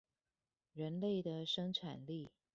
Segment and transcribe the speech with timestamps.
[0.73, 2.31] 人類的生產力